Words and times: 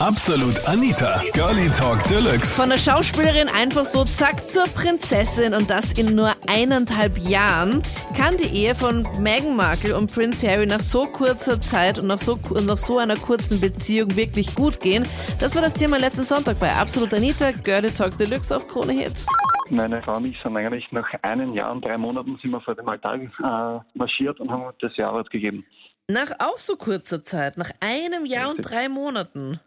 Absolut 0.00 0.68
Anita, 0.68 1.22
Girlie 1.32 1.70
Talk 1.70 2.04
Deluxe. 2.04 2.60
Von 2.60 2.68
der 2.68 2.76
Schauspielerin 2.76 3.48
einfach 3.48 3.86
so 3.86 4.04
zack 4.04 4.42
zur 4.42 4.64
Prinzessin 4.64 5.54
und 5.54 5.70
das 5.70 5.94
in 5.94 6.14
nur 6.14 6.32
eineinhalb 6.46 7.16
Jahren. 7.16 7.82
Kann 8.14 8.36
die 8.36 8.54
Ehe 8.54 8.74
von 8.74 9.08
Meghan 9.20 9.56
Markle 9.56 9.96
und 9.96 10.12
Prince 10.12 10.46
Harry 10.46 10.66
nach 10.66 10.80
so 10.80 11.00
kurzer 11.04 11.62
Zeit 11.62 11.98
und 11.98 12.08
nach 12.08 12.18
so, 12.18 12.38
nach 12.62 12.76
so 12.76 12.98
einer 12.98 13.16
kurzen 13.16 13.58
Beziehung 13.58 14.14
wirklich 14.16 14.54
gut 14.54 14.80
gehen? 14.80 15.08
Das 15.40 15.54
war 15.54 15.62
das 15.62 15.72
Thema 15.72 15.98
letzten 15.98 16.24
Sonntag 16.24 16.60
bei 16.60 16.70
Absolut 16.70 17.14
Anita, 17.14 17.52
Girlie 17.52 17.90
Talk 17.90 18.18
Deluxe 18.18 18.54
auf 18.54 18.68
Krone 18.68 18.92
Hit. 18.92 19.24
Meine 19.70 20.02
Frau 20.02 20.18
und 20.18 20.26
ich 20.26 20.36
sind 20.42 20.58
eigentlich 20.58 20.92
nach 20.92 21.08
einem 21.22 21.54
Jahr 21.54 21.72
und 21.72 21.82
drei 21.82 21.96
Monaten 21.96 22.38
sind 22.42 22.50
wir 22.50 22.60
vor 22.60 22.74
dem 22.74 22.86
Altar 22.86 23.14
äh, 23.14 23.80
marschiert 23.94 24.40
und 24.40 24.50
haben 24.50 24.74
das 24.78 24.94
Jahr 24.98 25.24
gegeben. 25.24 25.64
Nach 26.08 26.32
auch 26.38 26.58
so 26.58 26.76
kurzer 26.76 27.24
Zeit, 27.24 27.56
nach 27.56 27.70
einem 27.80 28.26
Jahr 28.26 28.50
und 28.50 28.60
drei 28.60 28.90
Monaten. 28.90 29.58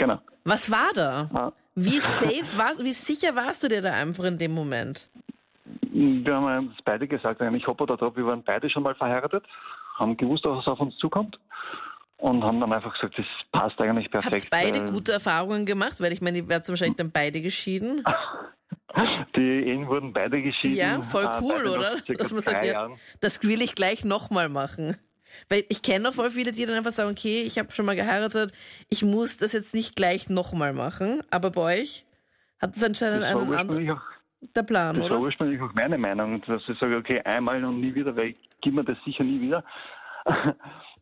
Genau. 0.00 0.18
Was 0.44 0.70
war 0.70 0.92
da? 0.94 1.28
Ja. 1.34 1.52
Wie 1.74 2.00
safe 2.00 2.56
warst, 2.56 2.82
wie 2.82 2.92
sicher 2.92 3.36
warst 3.36 3.62
du 3.62 3.68
dir 3.68 3.82
da 3.82 3.92
einfach 3.92 4.24
in 4.24 4.38
dem 4.38 4.52
Moment? 4.52 5.10
Wir 5.92 6.34
haben 6.34 6.68
uns 6.68 6.78
beide 6.86 7.06
gesagt, 7.06 7.42
eigentlich 7.42 7.66
hopp 7.66 7.82
oder 7.82 7.98
top, 7.98 8.16
wir 8.16 8.24
waren 8.24 8.42
beide 8.42 8.70
schon 8.70 8.82
mal 8.82 8.94
verheiratet, 8.94 9.44
haben 9.98 10.16
gewusst, 10.16 10.46
was 10.46 10.66
auf 10.66 10.80
uns 10.80 10.96
zukommt 10.96 11.38
und 12.16 12.42
haben 12.42 12.60
dann 12.60 12.72
einfach 12.72 12.94
gesagt, 12.94 13.18
das 13.18 13.26
passt 13.52 13.78
eigentlich 13.78 14.10
perfekt. 14.10 14.32
Habt 14.32 14.50
beide 14.50 14.86
gute 14.86 15.12
Erfahrungen 15.12 15.66
gemacht? 15.66 16.00
Weil 16.00 16.14
ich 16.14 16.22
meine, 16.22 16.38
ihr 16.38 16.48
werdet 16.48 16.66
wahrscheinlich 16.70 16.96
dann 16.96 17.10
beide 17.10 17.42
geschieden. 17.42 18.02
Die 19.36 19.40
Ehen 19.40 19.86
wurden 19.86 20.14
beide 20.14 20.40
geschieden. 20.40 20.76
Ja, 20.76 21.02
voll 21.02 21.24
äh, 21.24 21.40
cool, 21.42 21.66
oder? 21.66 21.96
Dass 22.16 22.32
man 22.32 22.40
sagt, 22.40 22.64
ja, 22.64 22.88
das 23.20 23.42
will 23.42 23.60
ich 23.60 23.74
gleich 23.74 24.04
nochmal 24.04 24.48
machen. 24.48 24.96
Weil 25.48 25.64
ich 25.68 25.82
kenne 25.82 26.04
noch 26.04 26.14
voll 26.14 26.30
viele, 26.30 26.52
die 26.52 26.66
dann 26.66 26.76
einfach 26.76 26.92
sagen, 26.92 27.10
okay, 27.10 27.42
ich 27.42 27.58
habe 27.58 27.72
schon 27.72 27.86
mal 27.86 27.96
geheiratet, 27.96 28.52
ich 28.88 29.02
muss 29.02 29.36
das 29.36 29.52
jetzt 29.52 29.74
nicht 29.74 29.96
gleich 29.96 30.28
nochmal 30.28 30.72
machen. 30.72 31.22
Aber 31.30 31.50
bei 31.50 31.80
euch 31.80 32.04
hat 32.60 32.76
es 32.76 32.82
anscheinend 32.82 33.22
Das 33.22 33.34
war 33.34 33.42
einen 33.42 33.54
anderen 33.54 33.90
auch 33.90 34.02
der 34.54 34.62
Plan, 34.62 34.96
Das 34.96 35.04
war 35.04 35.16
oder? 35.16 35.20
ursprünglich 35.20 35.60
auch 35.60 35.72
meine 35.74 35.98
Meinung, 35.98 36.42
dass 36.46 36.62
ich 36.68 36.78
sage, 36.78 36.96
okay, 36.96 37.20
einmal 37.22 37.62
und 37.64 37.80
nie 37.80 37.94
wieder, 37.94 38.16
weil 38.16 38.28
ich 38.28 38.36
gebe 38.60 38.76
mir 38.76 38.84
das 38.84 38.96
sicher 39.04 39.24
nie 39.24 39.40
wieder. 39.40 39.64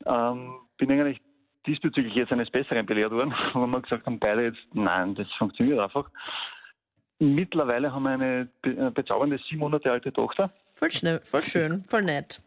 ähm, 0.06 0.54
bin 0.76 0.90
eigentlich 0.90 1.20
diesbezüglich 1.66 2.14
jetzt 2.14 2.32
eines 2.32 2.50
Besseren 2.50 2.86
belehrt 2.86 3.12
worden, 3.12 3.34
wo 3.52 3.66
wir 3.66 3.80
gesagt 3.80 4.06
haben, 4.06 4.18
beide 4.18 4.44
jetzt, 4.44 4.58
nein, 4.72 5.14
das 5.14 5.26
funktioniert 5.34 5.78
einfach. 5.78 6.10
Mittlerweile 7.20 7.92
haben 7.92 8.04
wir 8.04 8.10
eine 8.10 8.48
äh, 8.62 8.90
bezaubernde 8.90 9.38
sieben 9.48 9.60
Monate 9.60 9.90
alte 9.90 10.12
Tochter. 10.12 10.52
Voll 10.74 10.90
schnell, 10.92 11.20
voll 11.20 11.42
schön, 11.42 11.84
voll 11.88 12.02
nett. 12.02 12.40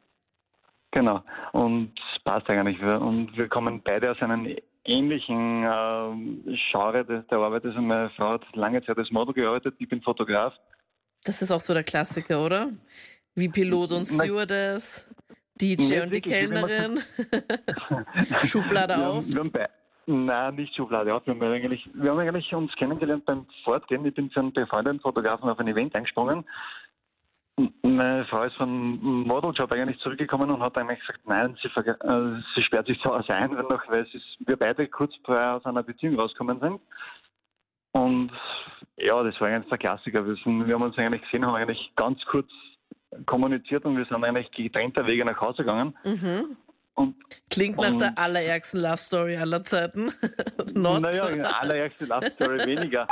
Genau. 0.91 1.23
Und 1.53 1.93
passt 2.23 2.49
eigentlich. 2.49 2.81
Und 2.81 3.35
wir 3.35 3.47
kommen 3.47 3.81
beide 3.83 4.11
aus 4.11 4.21
einem 4.21 4.55
ähnlichen 4.85 5.63
äh, 5.63 6.57
Genre 6.71 7.05
der, 7.05 7.21
der 7.23 7.37
Arbeit. 7.37 7.65
Also 7.65 7.81
meine 7.81 8.09
Frau 8.11 8.33
hat 8.33 8.43
lange 8.55 8.83
Zeit 8.83 8.97
als 8.97 9.11
Model 9.11 9.33
gearbeitet, 9.33 9.75
ich 9.79 9.87
bin 9.87 10.01
Fotograf. 10.01 10.53
Das 11.23 11.41
ist 11.41 11.51
auch 11.51 11.61
so 11.61 11.73
der 11.73 11.83
Klassiker, 11.83 12.43
oder? 12.43 12.69
Wie 13.35 13.47
Pilot 13.47 13.91
und 13.91 14.05
Stewardess, 14.05 15.07
DJ 15.59 15.75
Nicht 15.75 16.01
und 16.01 16.13
die 16.13 16.21
Kellnerin. 16.21 16.99
Schublade 18.43 18.95
wir, 18.95 19.07
auf. 19.07 19.25
Haben, 19.35 19.53
wir 19.53 19.61
haben 19.61 20.25
nein, 20.25 20.55
nicht 20.55 20.75
Schublade 20.75 21.13
auf. 21.13 21.25
Wir 21.25 21.35
haben, 21.35 21.43
eigentlich, 21.43 21.87
wir 21.93 22.11
haben 22.11 22.19
eigentlich 22.19 22.53
uns 22.53 22.73
kennengelernt 22.75 23.25
beim 23.25 23.45
Fortgehen. 23.63 24.05
Ich 24.05 24.15
bin 24.15 24.31
zu 24.31 24.39
einem 24.39 24.51
befreundeten 24.51 24.99
Fotografen 24.99 25.47
auf 25.47 25.59
ein 25.59 25.67
Event 25.67 25.95
eingesprungen. 25.95 26.43
Meine 27.81 28.25
Frau 28.25 28.43
ist 28.43 28.55
von 28.55 28.69
einem 28.69 29.23
Modeljob 29.27 29.71
eigentlich 29.71 29.99
zurückgekommen 29.99 30.49
und 30.49 30.61
hat 30.61 30.77
eigentlich 30.77 30.99
gesagt, 30.99 31.19
nein, 31.25 31.57
sie, 31.61 31.67
äh, 31.67 32.41
sie 32.55 32.63
sperrt 32.63 32.87
sich 32.87 32.99
zu 33.01 33.09
Hause 33.13 33.33
ein, 33.33 33.55
weil, 33.55 33.63
noch, 33.63 33.87
weil 33.89 34.03
ist, 34.03 34.37
wir 34.39 34.57
beide 34.57 34.87
kurz 34.87 35.13
vorher 35.23 35.55
aus 35.55 35.65
einer 35.65 35.83
Beziehung 35.83 36.19
rausgekommen 36.19 36.59
sind. 36.59 36.79
Und 37.93 38.31
ja, 38.97 39.21
das 39.23 39.39
war 39.41 39.47
eigentlich 39.49 39.69
der 39.69 39.77
Klassiker. 39.77 40.25
Wir, 40.25 40.35
sind, 40.37 40.65
wir 40.65 40.75
haben 40.75 40.83
uns 40.83 40.97
eigentlich 40.97 41.21
gesehen, 41.23 41.45
haben 41.45 41.55
eigentlich 41.55 41.91
ganz 41.95 42.23
kurz 42.25 42.49
kommuniziert 43.25 43.83
und 43.85 43.97
wir 43.97 44.05
sind 44.05 44.23
eigentlich 44.23 44.49
getrennter 44.51 45.05
Wege 45.05 45.25
nach 45.25 45.39
Hause 45.41 45.57
gegangen. 45.63 45.95
Mhm. 46.05 46.57
Und 46.93 47.15
Klingt 47.49 47.77
nach 47.77 47.91
Und- 47.91 47.99
der 47.99 48.17
allerärgsten 48.17 48.81
Love 48.81 48.97
Story 48.97 49.37
aller 49.37 49.63
Zeiten. 49.63 50.11
Naja, 50.73 51.27
in 51.27 51.41
allererste 51.45 52.05
Love 52.05 52.31
Story 52.31 52.65
weniger. 52.65 53.07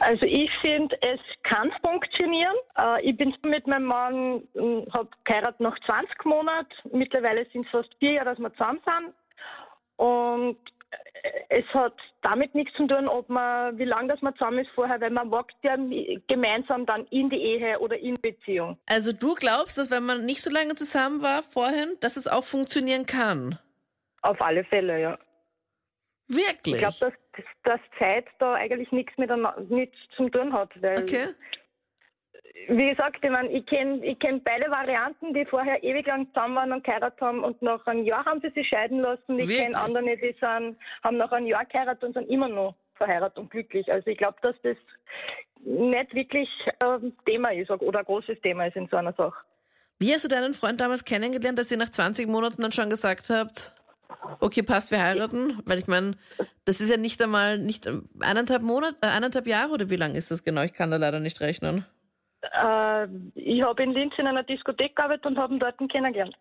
Also 0.00 0.26
ich 0.26 0.50
finde, 0.60 0.96
es 1.02 1.20
kann 1.42 1.72
funktionieren. 1.82 2.54
Äh, 2.78 3.10
ich 3.10 3.16
bin 3.16 3.34
mit 3.44 3.66
meinem 3.66 3.84
Mann, 3.84 4.42
habe 4.92 5.08
geheiratet 5.24 5.60
nach 5.60 5.78
20 5.86 6.24
Monaten. 6.24 6.72
Mittlerweile 6.92 7.46
sind 7.52 7.66
es 7.66 7.70
fast 7.70 7.94
vier 7.98 8.12
Jahre, 8.12 8.30
dass 8.30 8.38
wir 8.38 8.52
zusammen 8.52 8.80
sind. 8.84 9.14
Und 9.96 10.58
äh, 11.22 11.60
es 11.60 11.64
hat 11.74 11.94
damit 12.22 12.54
nichts 12.54 12.74
zu 12.76 12.86
tun, 12.86 13.08
ob 13.08 13.28
man, 13.28 13.78
wie 13.78 13.84
lange 13.84 14.08
das 14.08 14.20
man 14.22 14.34
zusammen 14.34 14.58
ist 14.58 14.70
vorher, 14.74 15.00
weil 15.00 15.10
man 15.10 15.30
wächst 15.30 15.56
ja 15.62 15.76
gemeinsam 16.28 16.86
dann 16.86 17.06
in 17.06 17.30
die 17.30 17.36
Ehe 17.36 17.78
oder 17.78 17.98
in 17.98 18.14
Beziehung. 18.14 18.78
Also 18.88 19.12
du 19.12 19.34
glaubst, 19.34 19.78
dass 19.78 19.90
wenn 19.90 20.04
man 20.04 20.24
nicht 20.24 20.42
so 20.42 20.50
lange 20.50 20.74
zusammen 20.74 21.22
war 21.22 21.42
vorhin, 21.42 21.96
dass 22.00 22.16
es 22.16 22.26
auch 22.26 22.44
funktionieren 22.44 23.06
kann? 23.06 23.58
Auf 24.22 24.40
alle 24.40 24.64
Fälle, 24.64 25.00
ja. 25.00 25.18
Wirklich? 26.28 26.74
Ich 26.74 26.80
glaube, 26.80 26.96
dass, 26.98 27.12
dass 27.64 27.80
Zeit 27.98 28.26
da 28.38 28.54
eigentlich 28.54 28.92
nichts 28.92 29.16
mit 29.18 29.30
nichts 29.68 29.96
zu 30.16 30.28
tun 30.28 30.52
hat. 30.52 30.70
Weil 30.80 31.02
okay. 31.02 31.28
wie 32.68 32.90
gesagt, 32.90 33.18
ich, 33.22 33.30
mein, 33.30 33.50
ich 33.50 33.66
kenne 33.66 34.04
ich 34.04 34.18
kenn 34.18 34.42
beide 34.42 34.70
Varianten, 34.70 35.34
die 35.34 35.44
vorher 35.44 35.82
ewig 35.82 36.06
lang 36.06 36.26
zusammen 36.28 36.56
waren 36.56 36.72
und 36.72 36.84
geheiratet 36.84 37.20
haben 37.20 37.44
und 37.44 37.60
nach 37.62 37.86
einem 37.86 38.04
Jahr 38.04 38.24
haben 38.24 38.40
sie 38.40 38.50
sich 38.50 38.68
scheiden 38.68 39.00
lassen. 39.00 39.38
Ich 39.38 39.48
kenne 39.48 39.78
andere, 39.78 40.16
die 40.16 40.34
sind, 40.40 40.76
haben 41.02 41.16
nach 41.16 41.32
einem 41.32 41.46
Jahr 41.46 41.64
geheiratet 41.64 42.04
und 42.04 42.14
sind 42.14 42.28
immer 42.28 42.48
noch 42.48 42.74
verheiratet 42.94 43.38
und 43.38 43.50
glücklich. 43.50 43.90
Also 43.92 44.08
ich 44.08 44.18
glaube, 44.18 44.38
dass 44.42 44.56
das 44.62 44.76
nicht 45.60 46.14
wirklich 46.14 46.48
ein 46.82 47.16
Thema 47.24 47.52
ist 47.52 47.70
oder 47.70 47.98
ein 48.00 48.04
großes 48.04 48.40
Thema 48.40 48.66
ist 48.66 48.76
in 48.76 48.88
so 48.88 48.96
einer 48.96 49.12
Sache. 49.12 49.36
Wie 49.98 50.12
hast 50.12 50.24
du 50.24 50.28
deinen 50.28 50.52
Freund 50.52 50.80
damals 50.80 51.04
kennengelernt, 51.04 51.58
dass 51.58 51.70
ihr 51.70 51.78
nach 51.78 51.88
20 51.88 52.28
Monaten 52.28 52.60
dann 52.60 52.72
schon 52.72 52.90
gesagt 52.90 53.30
habt, 53.30 53.72
okay, 54.40 54.62
passt, 54.62 54.90
wir 54.90 55.02
heiraten? 55.02 55.60
Weil 55.66 55.78
ich 55.78 55.86
meine, 55.86 56.12
das 56.64 56.80
ist 56.80 56.90
ja 56.90 56.96
nicht 56.96 57.20
einmal 57.22 57.58
nicht 57.58 57.88
eineinhalb 58.20 58.62
Monate, 58.62 58.96
äh, 59.02 59.06
eineinhalb 59.06 59.46
Jahre 59.46 59.72
oder 59.72 59.90
wie 59.90 59.96
lang 59.96 60.14
ist 60.14 60.30
das 60.30 60.44
genau? 60.44 60.62
Ich 60.62 60.72
kann 60.72 60.90
da 60.90 60.96
leider 60.96 61.20
nicht 61.20 61.40
rechnen. 61.40 61.84
Äh, 62.42 63.06
ich 63.34 63.62
habe 63.62 63.82
in 63.82 63.92
Linz 63.92 64.14
in 64.18 64.26
einer 64.26 64.42
Diskothek 64.42 64.96
gearbeitet 64.96 65.26
und 65.26 65.38
habe 65.38 65.54
ihn 65.54 65.60
dort 65.60 65.78
kennengelernt. 65.90 66.36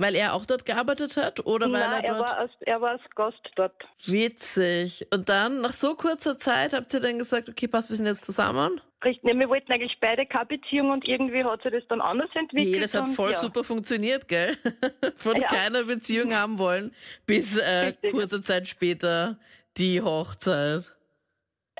Weil 0.00 0.14
er 0.14 0.34
auch 0.34 0.46
dort 0.46 0.64
gearbeitet 0.64 1.16
hat 1.16 1.44
oder 1.44 1.66
weil 1.72 1.80
Nein, 1.80 2.04
er 2.04 2.10
er, 2.10 2.14
dort. 2.14 2.30
war 2.30 2.38
als, 2.38 2.52
er 2.60 2.80
war 2.80 2.90
als 2.90 3.02
Gast 3.16 3.50
dort. 3.56 3.74
Witzig. 4.06 5.06
Und 5.12 5.28
dann, 5.28 5.60
nach 5.60 5.72
so 5.72 5.94
kurzer 5.96 6.38
Zeit, 6.38 6.72
habt 6.72 6.94
ihr 6.94 7.00
dann 7.00 7.18
gesagt, 7.18 7.48
okay, 7.48 7.66
passt, 7.66 7.90
wir 7.90 7.96
sind 7.96 8.06
jetzt 8.06 8.24
zusammen? 8.24 8.80
Richtig, 9.04 9.24
nee, 9.24 9.38
wir 9.38 9.48
wollten 9.48 9.72
eigentlich 9.72 9.98
beide 10.00 10.24
keine 10.26 10.46
Beziehung 10.46 10.90
und 10.90 11.06
irgendwie 11.06 11.42
hat 11.44 11.62
sich 11.62 11.72
das 11.72 11.82
dann 11.88 12.00
anders 12.00 12.30
entwickelt. 12.34 12.74
Nee, 12.74 12.80
das 12.80 12.94
hat 12.94 13.08
voll 13.08 13.32
ja. 13.32 13.38
super 13.38 13.64
funktioniert, 13.64 14.28
gell? 14.28 14.56
Von 15.16 15.36
Ja. 15.36 15.48
keiner 15.48 15.84
Beziehung 15.84 16.32
haben 16.32 16.58
wollen, 16.58 16.92
bis 17.26 17.56
äh, 17.58 17.92
kurze 18.10 18.40
Zeit 18.40 18.68
später 18.68 19.36
die 19.76 20.00
Hochzeit. 20.00 20.94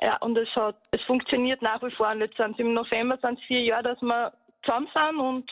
Ja, 0.01 0.17
und 0.17 0.37
es 0.37 0.47
hat, 0.55 0.77
es 0.91 1.01
funktioniert 1.03 1.61
nach 1.61 1.81
wie 1.83 1.91
vor. 1.91 2.09
Und 2.09 2.21
jetzt 2.21 2.37
sind 2.37 2.53
es 2.53 2.59
im 2.59 2.73
November 2.73 3.17
sind 3.21 3.39
es 3.39 3.45
vier 3.45 3.63
Jahre, 3.63 3.83
dass 3.83 4.01
wir 4.01 4.33
zusammen 4.63 4.87
sind 4.93 5.19
und 5.19 5.51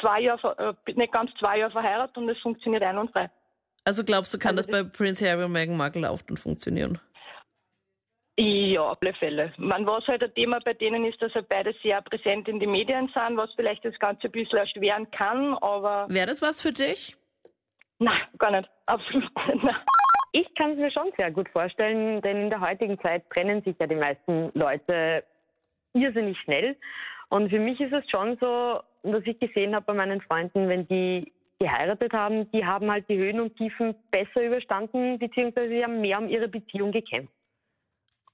zwei 0.00 0.20
Jahre, 0.20 0.76
äh, 0.86 0.92
nicht 0.92 1.12
ganz 1.12 1.30
zwei 1.38 1.58
Jahre 1.58 1.72
verheiratet 1.72 2.16
und 2.18 2.28
es 2.28 2.38
funktioniert 2.38 2.82
einwandfrei. 2.82 3.30
Also 3.84 4.04
glaubst 4.04 4.34
du, 4.34 4.38
kann 4.38 4.56
Also 4.56 4.70
das 4.70 4.84
bei 4.84 4.88
Prince 4.88 5.28
Harry 5.28 5.44
und 5.44 5.52
Meghan 5.52 5.76
Markle 5.76 6.10
auch 6.10 6.20
funktionieren? 6.36 7.00
Ja, 8.40 8.82
auf 8.82 8.98
alle 9.00 9.14
Fälle. 9.14 9.52
Man, 9.56 9.84
was 9.84 10.06
halt 10.06 10.22
ein 10.22 10.32
Thema 10.34 10.60
bei 10.64 10.72
denen 10.74 11.04
ist, 11.04 11.20
dass 11.20 11.34
halt 11.34 11.48
beide 11.48 11.74
sehr 11.82 12.00
präsent 12.02 12.46
in 12.46 12.60
den 12.60 12.70
Medien 12.70 13.10
sind, 13.12 13.36
was 13.36 13.52
vielleicht 13.56 13.84
das 13.84 13.98
Ganze 13.98 14.28
ein 14.28 14.30
bisschen 14.30 14.58
erschweren 14.58 15.10
kann, 15.10 15.54
aber 15.54 16.06
Wäre 16.08 16.26
das 16.28 16.40
was 16.40 16.60
für 16.60 16.72
dich? 16.72 17.16
nein, 17.98 18.20
gar 18.38 18.52
nicht. 18.52 18.70
Absolut 18.86 19.24
nicht. 19.24 19.64
Nein. 19.64 19.76
Ich 20.32 20.54
kann 20.54 20.72
es 20.72 20.78
mir 20.78 20.90
schon 20.92 21.10
sehr 21.16 21.30
gut 21.32 21.48
vorstellen, 21.48 22.20
denn 22.22 22.42
in 22.42 22.50
der 22.50 22.60
heutigen 22.60 23.00
Zeit 23.00 23.28
trennen 23.30 23.62
sich 23.62 23.74
ja 23.80 23.86
die 23.86 23.96
meisten 23.96 24.50
Leute 24.54 25.24
irrsinnig 25.94 26.38
schnell. 26.40 26.76
Und 27.28 27.50
für 27.50 27.58
mich 27.58 27.80
ist 27.80 27.92
es 27.92 28.08
schon 28.10 28.36
so, 28.40 28.80
dass 29.02 29.22
ich 29.24 29.38
gesehen 29.38 29.74
habe 29.74 29.86
bei 29.86 29.94
meinen 29.94 30.20
Freunden, 30.20 30.68
wenn 30.68 30.86
die 30.88 31.32
geheiratet 31.58 32.12
haben, 32.12 32.50
die 32.52 32.64
haben 32.64 32.90
halt 32.90 33.08
die 33.08 33.18
Höhen 33.18 33.40
und 33.40 33.56
Tiefen 33.56 33.94
besser 34.10 34.42
überstanden, 34.42 35.18
beziehungsweise 35.18 35.68
sie 35.68 35.82
haben 35.82 36.00
mehr 36.00 36.18
um 36.18 36.28
ihre 36.28 36.48
Beziehung 36.48 36.92
gekämpft. 36.92 37.32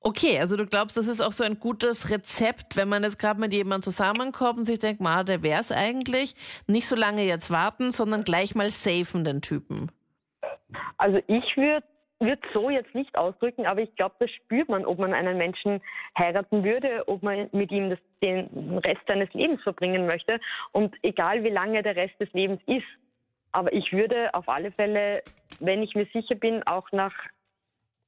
Okay, 0.07 0.39
also 0.39 0.59
du 0.59 0.67
glaubst, 0.67 0.99
das 0.99 1.07
ist 1.07 1.23
auch 1.23 1.33
so 1.33 1.45
ein 1.45 1.59
gutes 1.59 2.11
Rezept, 2.11 2.77
wenn 2.77 2.91
man 2.91 3.03
jetzt 3.03 3.19
gerade 3.19 3.41
mit 3.41 3.55
jemandem 3.55 3.91
zusammenkommt 3.91 4.59
und 4.59 4.65
sich 4.67 4.79
denkt, 4.79 5.01
ma, 5.01 5.25
der 5.25 5.43
wär's 5.43 5.73
eigentlich, 5.73 6.35
nicht 6.67 6.87
so 6.87 6.95
lange 6.95 7.23
jetzt 7.25 7.51
warten, 7.51 7.91
sondern 7.91 8.23
gleich 8.23 8.55
mal 8.55 8.69
safen 8.69 9.25
den 9.25 9.41
Typen. 9.41 9.91
Also 10.99 11.21
ich 11.27 11.57
würde 11.57 11.83
würd 12.21 12.41
so 12.53 12.71
jetzt 12.71 12.95
nicht 12.95 13.17
ausdrücken, 13.17 13.67
aber 13.67 13.83
ich 13.83 13.95
glaube, 13.97 14.15
das 14.19 14.31
spürt 14.31 14.69
man, 14.69 14.85
ob 14.85 14.99
man 14.99 15.13
einen 15.13 15.37
Menschen 15.37 15.81
heiraten 16.19 16.65
würde, 16.65 17.07
ob 17.07 17.23
man 17.23 17.49
mit 17.53 17.71
ihm 17.71 17.91
das, 17.91 17.99
den 18.23 18.79
Rest 18.79 19.03
seines 19.07 19.33
Lebens 19.35 19.63
verbringen 19.63 20.07
möchte 20.07 20.41
und 20.73 20.95
egal 21.03 21.43
wie 21.45 21.51
lange 21.51 21.83
der 21.83 21.97
Rest 21.97 22.19
des 22.21 22.33
Lebens 22.33 22.61
ist. 22.67 22.87
Aber 23.53 23.73
ich 23.73 23.93
würde 23.93 24.35
auf 24.35 24.49
alle 24.49 24.73
Fälle, 24.73 25.23
wenn 25.61 25.83
ich 25.83 25.95
mir 25.95 26.07
sicher 26.13 26.35
bin, 26.35 26.63
auch 26.67 26.91
nach 26.93 27.15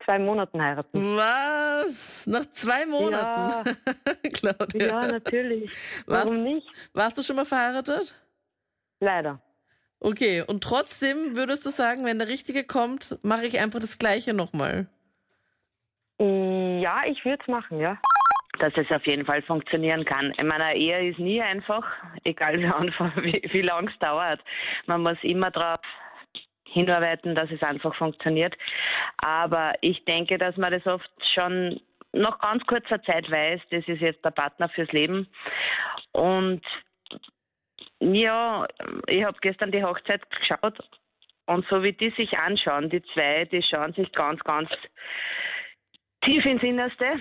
zwei 0.05 0.19
Monaten 0.19 0.63
heiraten. 0.63 1.17
Was? 1.17 2.27
Nach 2.27 2.47
zwei 2.53 2.87
Monaten? 2.87 3.69
Ja, 3.69 4.31
Claudia. 4.33 4.87
Ja, 4.87 5.07
natürlich. 5.07 5.71
Warum 6.07 6.35
warst, 6.35 6.43
nicht? 6.43 6.69
Warst 6.95 7.19
du 7.19 7.23
schon 7.23 7.37
mal 7.37 7.45
verheiratet? 7.45 8.15
Leider. 9.01 9.41
Okay, 10.01 10.43
und 10.47 10.63
trotzdem 10.63 11.37
würdest 11.37 11.65
du 11.65 11.71
sagen, 11.71 12.05
wenn 12.05 12.19
der 12.19 12.29
Richtige 12.29 12.65
kommt, 12.65 13.19
mache 13.23 13.47
ich 13.47 13.59
einfach 13.59 13.81
das 13.81 13.99
Gleiche 13.99 14.35
nochmal? 14.35 14.89
Ja, 16.19 17.03
ich 17.07 17.25
würde 17.25 17.43
es 17.43 17.49
machen, 17.49 17.81
ja. 17.81 17.99
Dass 18.59 18.73
es 18.77 18.91
auf 18.91 19.07
jeden 19.07 19.27
Fall 19.27 19.43
funktionieren 19.43 20.05
kann. 20.05 20.33
Ich 20.37 20.45
meine, 20.45 20.65
eine 20.65 20.79
Ehe 20.79 21.11
ist 21.11 21.19
nie 21.19 21.41
einfach, 21.43 21.85
egal 22.25 22.59
wie, 22.59 22.65
wie, 23.23 23.53
wie 23.53 23.63
lange 23.63 23.91
es 23.91 23.99
dauert. 23.99 24.41
Man 24.87 25.03
muss 25.03 25.19
immer 25.23 25.51
darauf 25.51 25.79
hinarbeiten, 26.65 27.35
dass 27.35 27.51
es 27.51 27.63
einfach 27.63 27.95
funktioniert. 27.97 28.55
Aber 29.19 29.75
ich 29.81 30.05
denke, 30.05 30.39
dass 30.39 30.57
man 30.57 30.73
das 30.73 30.87
oft 30.87 31.11
schon 31.35 31.81
nach 32.13 32.39
ganz 32.39 32.65
kurzer 32.67 33.03
Zeit 33.03 33.31
weiß, 33.31 33.61
das 33.71 33.87
ist 33.87 34.01
jetzt 34.01 34.25
der 34.25 34.31
Partner 34.31 34.69
fürs 34.69 34.91
Leben. 34.93 35.29
Und 36.13 36.63
ja, 38.01 38.67
ich 39.07 39.25
habe 39.25 39.39
gestern 39.41 39.73
die 39.73 39.83
Hochzeit 39.83 40.23
geschaut 40.31 40.79
und 41.47 41.67
so 41.69 41.83
wie 41.83 41.93
die 41.93 42.11
sich 42.11 42.37
anschauen, 42.39 42.91
die 42.91 43.03
zwei, 43.15 43.45
die 43.45 43.63
schauen 43.63 43.93
sich 43.95 44.11
ganz, 44.13 44.43
ganz 44.45 44.69
tief 46.23 46.45
ins 46.45 46.63
Innerste. 46.63 47.21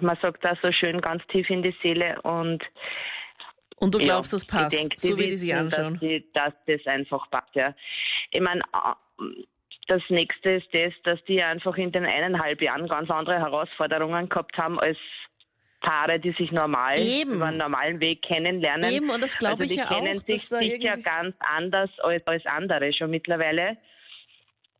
Man 0.00 0.16
sagt 0.22 0.44
da 0.44 0.56
so 0.62 0.72
schön 0.72 1.00
ganz 1.00 1.26
tief 1.26 1.50
in 1.50 1.62
die 1.62 1.74
Seele 1.82 2.20
und 2.22 2.64
und 3.76 3.94
du 3.94 3.98
glaubst, 3.98 4.32
ja, 4.32 4.36
das 4.36 4.44
passt, 4.44 4.72
denk, 4.72 4.92
so 4.96 5.16
wie 5.16 5.28
die 5.28 5.36
sich 5.36 5.54
anschauen? 5.54 5.94
Dass, 5.94 6.00
die, 6.00 6.32
dass 6.34 6.52
das 6.66 6.86
einfach 6.86 7.30
passt, 7.30 7.54
ja. 7.54 7.74
Ich 8.30 8.40
meine, 8.42 8.60
das 9.88 10.02
nächste 10.10 10.50
ist 10.50 10.68
das, 10.72 10.92
dass 11.02 11.24
die 11.24 11.42
einfach 11.42 11.76
in 11.76 11.90
den 11.90 12.04
eineinhalb 12.04 12.60
Jahren 12.60 12.86
ganz 12.88 13.10
andere 13.10 13.38
Herausforderungen 13.38 14.28
gehabt 14.28 14.56
haben 14.58 14.78
als 14.78 14.98
Paare, 15.80 16.20
die 16.20 16.34
sich 16.38 16.52
normal 16.52 16.98
Eben. 16.98 17.34
über 17.34 17.46
einen 17.46 17.58
normalen 17.58 18.00
Weg 18.00 18.22
kennenlernen. 18.22 18.92
Eben, 18.92 19.10
und 19.10 19.22
das 19.22 19.36
glaube 19.38 19.62
also 19.62 19.74
die 19.74 19.80
ich 19.80 19.88
ja 19.88 19.94
kennen 19.94 20.18
auch. 20.18 20.26
sich 20.26 20.48
sicher 20.48 20.96
ganz 20.98 21.34
anders 21.40 21.90
als, 22.00 22.26
als 22.26 22.46
andere 22.46 22.92
schon 22.92 23.10
mittlerweile. 23.10 23.76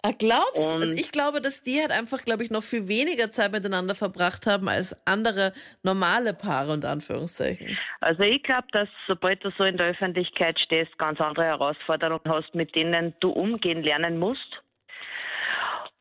Ah, 0.03 0.13
glaubst 0.17 0.57
du? 0.57 0.77
Also 0.77 0.95
ich 0.95 1.11
glaube, 1.13 1.43
dass 1.43 1.63
die 1.63 1.79
halt 1.81 1.91
einfach, 1.91 2.23
glaube 2.25 2.43
ich, 2.43 2.51
noch 2.51 2.63
viel 2.63 2.89
weniger 2.89 3.31
Zeit 3.31 3.53
miteinander 3.53 3.95
verbracht 3.95 4.47
haben 4.47 4.69
als 4.69 4.97
andere 5.07 5.53
normale 5.83 6.33
Paare 6.33 6.73
und 6.73 6.85
Anführungszeichen. 6.87 7.77
Also 8.01 8.23
ich 8.23 8.43
glaube, 8.43 8.69
dass 8.73 8.89
sobald 9.07 9.45
du 9.45 9.51
so 9.59 9.65
in 9.65 9.77
der 9.77 9.89
Öffentlichkeit 9.89 10.59
stehst, 10.59 10.97
ganz 10.97 11.21
andere 11.21 11.45
Herausforderungen 11.45 12.23
hast, 12.27 12.55
mit 12.55 12.75
denen 12.75 13.15
du 13.21 13.31
umgehen 13.31 13.83
lernen 13.83 14.19
musst. 14.19 14.63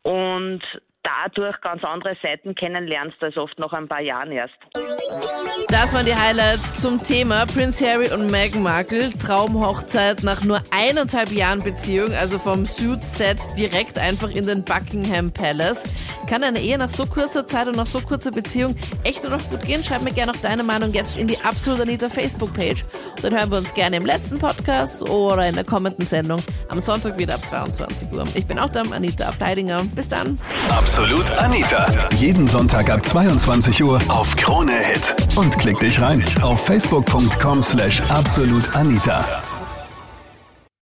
Und 0.04 0.62
dadurch 1.04 1.60
ganz 1.62 1.84
andere 1.84 2.16
Seiten 2.22 2.56
kennenlernst 2.56 3.22
als 3.24 3.38
oft 3.38 3.58
nach 3.60 3.74
ein 3.74 3.88
paar 3.88 4.02
Jahren 4.02 4.32
erst. 4.32 4.58
Das 5.68 5.94
waren 5.94 6.06
die 6.06 6.16
Highlights 6.16 6.82
zum 6.82 7.04
Thema 7.04 7.46
Prince 7.46 7.86
Harry 7.88 8.12
und 8.12 8.32
Meghan 8.32 8.64
Markle. 8.64 9.10
Traumhochzeit 9.18 10.24
nach 10.24 10.44
nur 10.44 10.62
eineinhalb 10.72 11.32
Jahren 11.32 11.60
Beziehung, 11.60 12.14
also 12.14 12.40
vom 12.40 12.66
Suit-Set 12.66 13.38
direkt 13.58 14.00
einfach 14.00 14.32
in 14.32 14.48
den 14.48 14.64
Buckingham 14.64 15.32
Palace. 15.32 15.84
Kann 16.28 16.44
eine 16.44 16.60
Ehe 16.60 16.78
nach 16.78 16.90
so 16.90 17.06
kurzer 17.06 17.46
Zeit 17.46 17.68
und 17.68 17.76
nach 17.76 17.86
so 17.86 18.00
kurzer 18.00 18.32
Beziehung 18.32 18.76
echt 19.04 19.24
nur 19.24 19.32
noch 19.32 19.50
gut 19.50 19.66
gehen? 19.66 19.84
Schreib 19.84 20.02
mir 20.02 20.12
gerne 20.12 20.32
auch 20.32 20.42
deine 20.42 20.64
Meinung 20.64 20.94
jetzt 20.94 21.18
in 21.18 21.28
die 21.28 21.40
Absolut 21.42 21.82
Anita 21.82 22.10
Facebook-Page. 22.10 22.86
Und 23.16 23.24
dann 23.24 23.38
hören 23.38 23.52
wir 23.52 23.58
uns 23.58 23.74
gerne 23.74 23.98
im 23.98 24.06
letzten 24.06 24.40
Podcast 24.40 25.08
oder 25.10 25.48
in 25.48 25.56
der 25.56 25.64
kommenden 25.66 26.06
Sendung 26.06 26.42
am 26.70 26.80
Sonntag 26.80 27.18
wieder 27.18 27.36
ab 27.36 27.46
22 27.48 28.08
Uhr. 28.14 28.28
Ich 28.34 28.46
bin 28.46 28.60
auch 28.60 28.70
da, 28.70 28.82
Anita 28.92 29.28
Abteidinger. 29.28 29.84
Bis 29.96 30.10
dann. 30.10 30.40
Absolut 30.70 31.30
Anita. 31.40 31.86
Jeden 32.16 32.48
Sonntag 32.48 32.90
ab 32.90 33.04
22 33.04 33.84
Uhr 33.84 34.00
auf 34.08 34.36
Krone 34.36 34.74
Hit. 34.74 35.16
Und 35.50 35.58
klick 35.58 35.80
dich 35.80 36.00
rein 36.00 36.24
auf 36.44 36.64
facebook.com 36.64 37.64
slash 37.64 38.02
absolutanita. 38.02 39.49